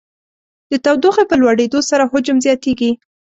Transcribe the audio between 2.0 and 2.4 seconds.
حجم